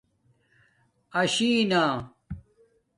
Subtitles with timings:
[1.19, 1.81] آشی نہ